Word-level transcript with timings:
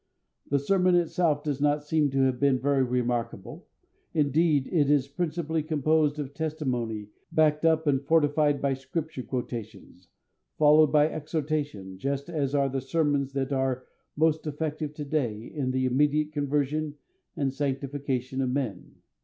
The 0.49 0.57
sermon 0.57 0.95
itself 0.95 1.43
does 1.43 1.61
not 1.61 1.83
seem 1.83 2.09
to 2.09 2.21
have 2.23 2.39
been 2.39 2.57
very 2.57 2.81
remarkable; 2.81 3.67
indeed, 4.15 4.67
it 4.71 4.89
is 4.89 5.07
principally 5.07 5.61
composed 5.61 6.17
of 6.17 6.33
testimony 6.33 7.09
backed 7.31 7.65
up 7.65 7.85
and 7.85 8.01
fortified 8.03 8.63
by 8.63 8.73
Scripture 8.73 9.21
quotations, 9.21 10.07
followed 10.57 10.91
by 10.91 11.07
exhortation, 11.07 11.99
just 11.99 12.31
as 12.31 12.55
are 12.55 12.67
the 12.67 12.81
sermons 12.81 13.33
that 13.33 13.53
are 13.53 13.85
most 14.15 14.47
effective 14.47 14.95
to 14.95 15.05
day 15.05 15.39
in 15.43 15.69
the 15.69 15.85
immediate 15.85 16.31
conversion 16.33 16.95
and 17.37 17.53
sanctification 17.53 18.41
of 18.41 18.49
men. 18.49 18.95